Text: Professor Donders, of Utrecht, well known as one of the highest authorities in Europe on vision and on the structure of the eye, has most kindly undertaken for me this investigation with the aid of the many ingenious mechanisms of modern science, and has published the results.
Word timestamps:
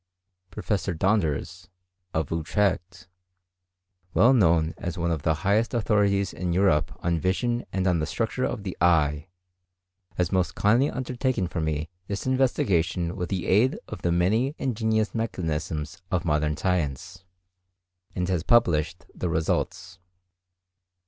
Professor 0.49 0.95
Donders, 0.95 1.67
of 2.11 2.31
Utrecht, 2.31 3.07
well 4.15 4.33
known 4.33 4.73
as 4.79 4.97
one 4.97 5.11
of 5.11 5.21
the 5.21 5.35
highest 5.45 5.75
authorities 5.75 6.33
in 6.33 6.53
Europe 6.53 6.91
on 7.03 7.19
vision 7.19 7.67
and 7.71 7.85
on 7.85 7.99
the 7.99 8.07
structure 8.07 8.43
of 8.43 8.63
the 8.63 8.75
eye, 8.81 9.27
has 10.15 10.31
most 10.31 10.55
kindly 10.55 10.89
undertaken 10.89 11.45
for 11.47 11.61
me 11.61 11.87
this 12.07 12.25
investigation 12.25 13.15
with 13.15 13.29
the 13.29 13.45
aid 13.45 13.77
of 13.87 14.01
the 14.01 14.11
many 14.11 14.55
ingenious 14.57 15.13
mechanisms 15.13 16.01
of 16.09 16.25
modern 16.25 16.57
science, 16.57 17.23
and 18.15 18.27
has 18.27 18.41
published 18.41 19.05
the 19.13 19.29
results. 19.29 19.99